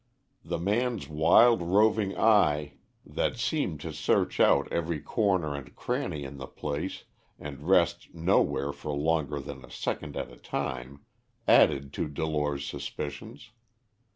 The 0.43 0.57
man's 0.57 1.07
wild, 1.07 1.61
roving 1.61 2.17
eye, 2.17 2.73
that 3.05 3.37
seemed 3.37 3.81
to 3.81 3.93
search 3.93 4.39
out 4.39 4.67
every 4.73 4.99
corner 4.99 5.53
and 5.53 5.75
cranny 5.75 6.23
in 6.23 6.37
the 6.37 6.47
place 6.47 7.03
and 7.37 7.61
rest 7.69 8.11
nowhere 8.11 8.71
for 8.73 8.97
longer 8.97 9.39
than 9.39 9.63
a 9.63 9.69
second 9.69 10.17
at 10.17 10.31
a 10.31 10.37
time, 10.37 11.05
added 11.47 11.93
to 11.93 12.07
Delore's 12.07 12.65
suspicions. 12.65 13.51